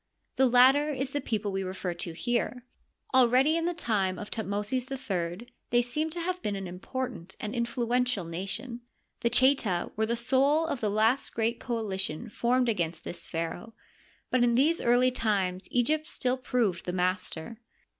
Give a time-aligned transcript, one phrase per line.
[0.35, 2.65] The latter is the people we refer to here.
[3.13, 7.53] Already in the time of Thutmosis III they seem to have been an important and
[7.53, 8.81] influential nation.
[9.19, 13.75] The Cheta were the soul of the last great coalition formed against this pharaoh,
[14.31, 17.59] but in these early times Egypt still proved the master.